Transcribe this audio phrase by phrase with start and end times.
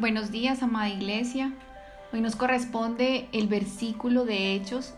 [0.00, 1.52] Buenos días, amada iglesia.
[2.12, 4.94] Hoy nos corresponde el versículo de Hechos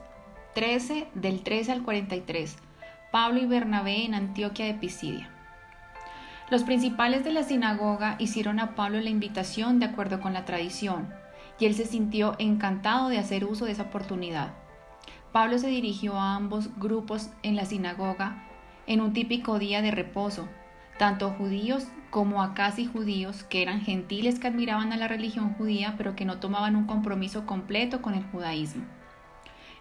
[0.55, 2.59] 13, del 13 al 43.
[3.11, 5.31] Pablo y Bernabé en Antioquia de Pisidia.
[6.51, 11.09] Los principales de la sinagoga hicieron a Pablo la invitación de acuerdo con la tradición,
[11.59, 14.53] y él se sintió encantado de hacer uso de esa oportunidad.
[15.33, 18.45] Pablo se dirigió a ambos grupos en la sinagoga
[18.87, 20.47] en un típico día de reposo,
[21.01, 25.95] tanto judíos como a casi judíos, que eran gentiles que admiraban a la religión judía,
[25.97, 28.85] pero que no tomaban un compromiso completo con el judaísmo.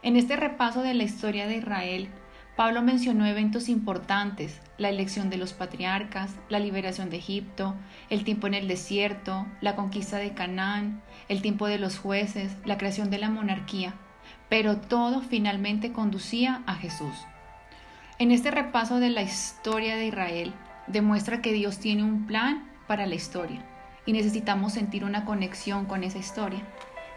[0.02, 2.08] En este repaso de la historia de Israel,
[2.56, 7.76] Pablo mencionó eventos importantes, la elección de los patriarcas, la liberación de Egipto,
[8.10, 12.78] el tiempo en el desierto, la conquista de Canaán, el tiempo de los jueces, la
[12.78, 13.94] creación de la monarquía,
[14.48, 17.26] pero todo finalmente conducía a Jesús.
[18.20, 20.54] En este repaso de la historia de Israel,
[20.90, 23.64] demuestra que Dios tiene un plan para la historia
[24.06, 26.62] y necesitamos sentir una conexión con esa historia.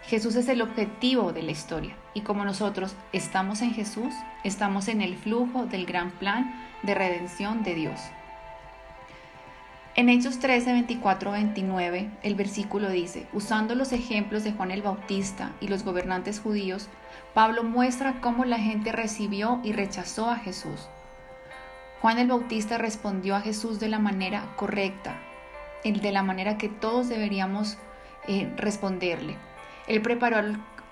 [0.04, 4.12] Jesús es el objetivo de la historia y como nosotros estamos en Jesús,
[4.44, 8.00] estamos en el flujo del gran plan de redención de Dios.
[9.94, 15.52] En Hechos 13, 24, 29, el versículo dice, usando los ejemplos de Juan el Bautista
[15.60, 16.88] y los gobernantes judíos,
[17.34, 20.88] Pablo muestra cómo la gente recibió y rechazó a Jesús.
[22.02, 25.20] Juan el Bautista respondió a Jesús de la manera correcta,
[25.84, 27.78] de la manera que todos deberíamos
[28.26, 29.36] eh, responderle.
[29.86, 30.38] Él preparó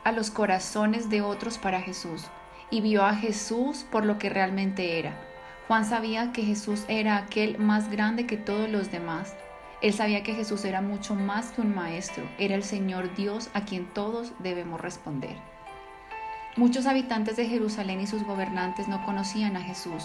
[0.05, 2.29] a los corazones de otros para Jesús
[2.71, 5.21] y vio a Jesús por lo que realmente era.
[5.67, 9.35] Juan sabía que Jesús era aquel más grande que todos los demás.
[9.83, 13.65] Él sabía que Jesús era mucho más que un maestro, era el Señor Dios a
[13.65, 15.37] quien todos debemos responder.
[16.57, 20.05] Muchos habitantes de Jerusalén y sus gobernantes no conocían a Jesús,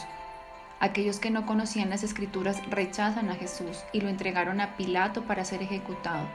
[0.79, 5.45] Aquellos que no conocían las escrituras rechazan a Jesús y lo entregaron a Pilato para
[5.45, 6.27] ser ejecutado.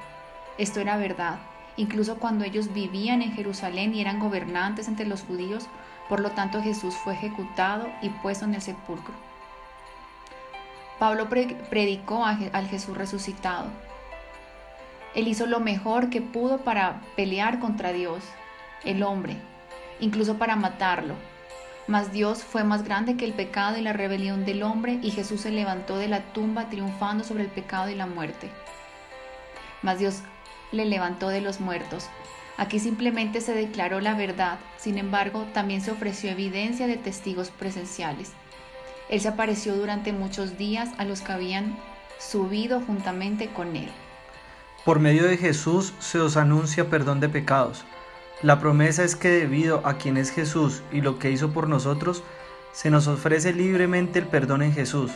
[0.56, 1.38] Esto era verdad,
[1.76, 5.66] incluso cuando ellos vivían en Jerusalén y eran gobernantes entre los judíos,
[6.08, 9.14] por lo tanto Jesús fue ejecutado y puesto en el sepulcro.
[10.98, 13.68] Pablo predicó al Jesús resucitado.
[15.14, 18.22] Él hizo lo mejor que pudo para pelear contra Dios,
[18.84, 19.36] el hombre,
[19.98, 21.14] incluso para matarlo,
[21.90, 25.40] mas Dios fue más grande que el pecado y la rebelión del hombre, y Jesús
[25.40, 28.48] se levantó de la tumba triunfando sobre el pecado y la muerte.
[29.82, 30.20] Mas Dios
[30.70, 32.06] le levantó de los muertos.
[32.56, 38.34] Aquí simplemente se declaró la verdad, sin embargo, también se ofreció evidencia de testigos presenciales.
[39.08, 41.76] Él se apareció durante muchos días a los que habían
[42.20, 43.90] subido juntamente con él.
[44.84, 47.84] Por medio de Jesús se os anuncia perdón de pecados
[48.42, 52.22] la promesa es que debido a quien es Jesús y lo que hizo por nosotros,
[52.72, 55.12] se nos ofrece libremente el perdón en Jesús.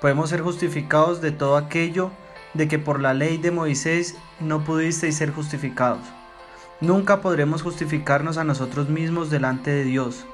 [0.00, 2.12] Podemos ser justificados de todo aquello
[2.52, 6.02] de que por la ley de Moisés no pudisteis ser justificados.
[6.80, 10.24] Nunca podremos justificarnos a nosotros mismos delante de Dios.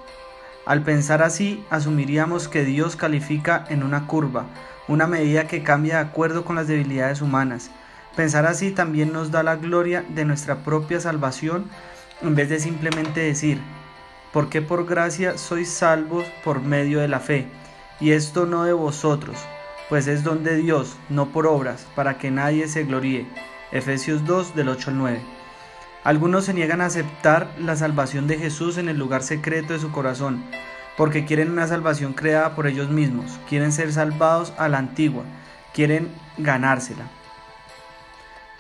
[0.67, 4.45] Al pensar así, asumiríamos que Dios califica en una curva,
[4.89, 7.71] una medida que cambia de acuerdo con las debilidades humanas.
[8.15, 11.65] Pensar así también nos da la gloria de nuestra propia salvación
[12.23, 13.61] en vez de simplemente decir,
[14.33, 17.47] porque por gracia sois salvos por medio de la fe,
[18.01, 19.37] y esto no de vosotros,
[19.89, 23.27] pues es don de Dios, no por obras, para que nadie se gloríe.
[23.73, 25.21] Efesios 2 del 8 al 9.
[26.03, 29.91] Algunos se niegan a aceptar la salvación de Jesús en el lugar secreto de su
[29.93, 30.43] corazón,
[30.97, 35.25] porque quieren una salvación creada por ellos mismos, quieren ser salvados a la antigua,
[35.75, 36.09] quieren
[36.39, 37.05] ganársela.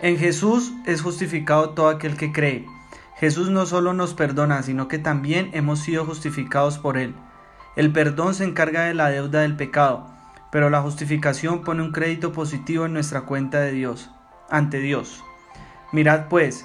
[0.00, 2.66] En Jesús es justificado todo aquel que cree,
[3.20, 7.14] Jesús no solo nos perdona, sino que también hemos sido justificados por Él.
[7.76, 10.06] El perdón se encarga de la deuda del pecado,
[10.50, 14.10] pero la justificación pone un crédito positivo en nuestra cuenta de Dios,
[14.48, 15.22] ante Dios.
[15.92, 16.64] Mirad pues,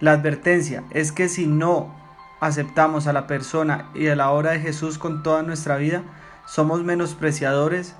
[0.00, 1.94] la advertencia es que si no
[2.40, 6.04] aceptamos a la persona y a la obra de Jesús con toda nuestra vida,
[6.46, 7.96] somos menospreciadores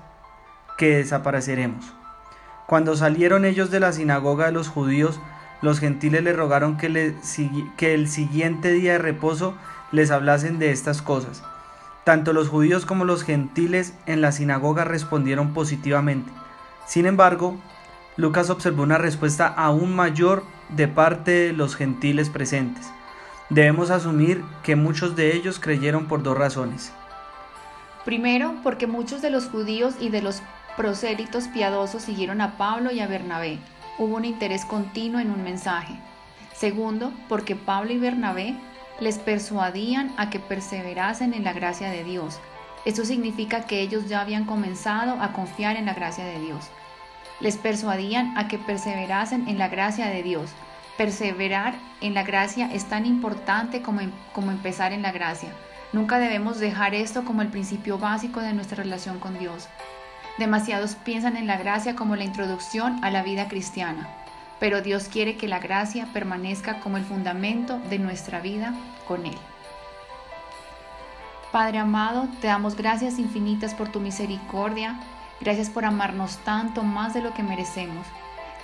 [0.79, 1.93] que desapareceremos.
[2.65, 5.19] Cuando salieron ellos de la sinagoga de los judíos,
[5.63, 6.87] los gentiles le rogaron que,
[7.93, 9.55] el siguiente día de reposo
[9.93, 11.41] les hablasen de estas cosas.
[12.03, 16.29] Tanto los judíos como los gentiles en la sinagoga respondieron positivamente.
[16.85, 17.57] Sin embargo,
[18.17, 22.91] Lucas observó una respuesta aún mayor de parte de los gentiles presentes.
[23.49, 26.91] Debemos asumir que muchos de ellos creyeron por dos razones.
[28.03, 30.41] Primero, porque muchos de los judíos y de los
[30.75, 33.59] prosélitos piadosos siguieron a Pablo y a Bernabé,
[33.97, 35.95] hubo un interés continuo en un mensaje.
[36.53, 38.55] Segundo, porque Pablo y Bernabé
[38.99, 42.39] les persuadían a que perseverasen en la gracia de Dios.
[42.85, 46.69] Esto significa que ellos ya habían comenzado a confiar en la gracia de Dios.
[47.39, 50.51] les persuadían a que perseverasen en la gracia de Dios.
[50.97, 55.49] Perseverar en la gracia es tan importante como, em, como empezar en la gracia.
[55.91, 59.67] Nunca debemos dejar esto como el principio básico de nuestra relación con Dios.
[60.37, 64.09] Demasiados piensan en la gracia como la introducción a la vida cristiana,
[64.59, 68.73] pero Dios quiere que la gracia permanezca como el fundamento de nuestra vida
[69.07, 69.37] con Él.
[71.51, 74.99] Padre amado, te damos gracias infinitas por tu misericordia,
[75.39, 78.07] gracias por amarnos tanto más de lo que merecemos.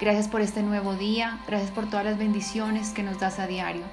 [0.01, 3.83] Gracias por este nuevo día, gracias por todas las bendiciones que nos das a diario.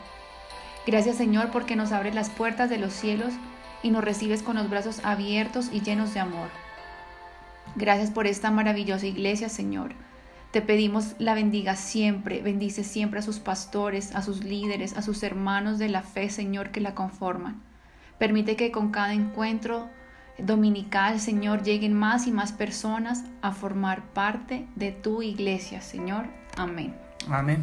[0.86, 3.34] Gracias Señor porque nos abres las puertas de los cielos
[3.82, 6.48] y nos recibes con los brazos abiertos y llenos de amor.
[7.76, 9.92] Gracias por esta maravillosa iglesia, Señor.
[10.50, 15.22] Te pedimos la bendiga siempre, bendice siempre a sus pastores, a sus líderes, a sus
[15.22, 17.62] hermanos de la fe, Señor, que la conforman.
[18.18, 19.90] Permite que con cada encuentro
[20.38, 26.26] dominical, Señor, lleguen más y más personas a formar parte de tu iglesia, Señor.
[26.56, 26.94] Amén.
[27.28, 27.62] Amén.